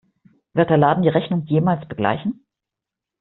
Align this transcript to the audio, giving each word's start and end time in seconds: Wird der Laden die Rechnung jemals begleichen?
Wird 0.53 0.71
der 0.71 0.77
Laden 0.79 1.03
die 1.03 1.09
Rechnung 1.09 1.45
jemals 1.45 1.87
begleichen? 1.87 2.43